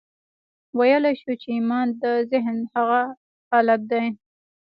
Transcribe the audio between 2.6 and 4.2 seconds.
هغه حالت دی.